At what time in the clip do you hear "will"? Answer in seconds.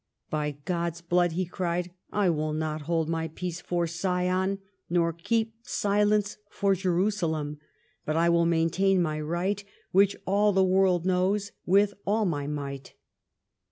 2.31-2.53, 8.27-8.47